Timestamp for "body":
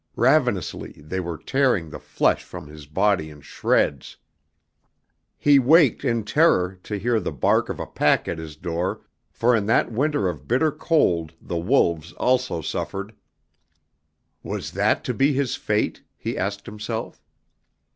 2.87-3.29